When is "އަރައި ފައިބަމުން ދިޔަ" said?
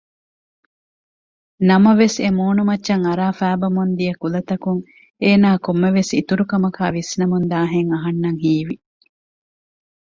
3.07-4.13